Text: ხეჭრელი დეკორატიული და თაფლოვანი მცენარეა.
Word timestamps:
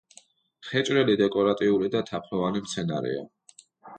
ხეჭრელი 0.69 1.17
დეკორატიული 1.19 1.91
და 1.97 2.03
თაფლოვანი 2.09 2.65
მცენარეა. 2.65 3.23